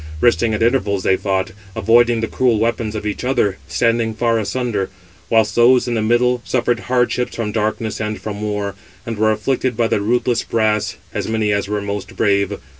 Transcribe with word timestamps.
Resting 0.19 0.55
at 0.55 0.63
intervals, 0.63 1.03
they 1.03 1.15
fought, 1.15 1.51
avoiding 1.75 2.21
the 2.21 2.27
cruel 2.27 2.57
weapons 2.57 2.95
of 2.95 3.05
each 3.05 3.23
other, 3.23 3.57
standing 3.67 4.15
far 4.15 4.39
asunder; 4.39 4.89
whilst 5.29 5.53
those 5.53 5.87
in 5.87 5.93
the 5.93 6.01
middle 6.01 6.41
suffered 6.43 6.79
hardships 6.79 7.35
from 7.35 7.51
darkness 7.51 8.01
and 8.01 8.19
from 8.19 8.41
war, 8.41 8.73
and 9.05 9.19
were 9.19 9.31
afflicted 9.31 9.77
by 9.77 9.87
the 9.87 10.01
ruthless 10.01 10.41
brass, 10.43 10.97
as 11.13 11.27
many 11.27 11.51
as 11.51 11.67
were 11.67 11.83
most 11.83 12.15
brave. 12.15 12.57